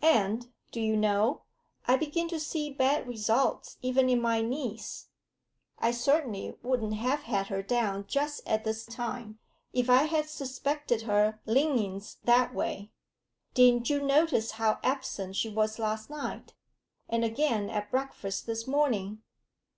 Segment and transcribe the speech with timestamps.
[0.00, 1.42] And, do you know,
[1.88, 5.08] I begin to see bad results even in my niece.
[5.80, 9.40] I certainly wouldn't have had her down just at this time
[9.72, 12.92] if I had suspected her leanings that way.
[13.54, 16.54] Didn't you notice how absent she was last night,
[17.08, 19.20] and again at breakfast this morning?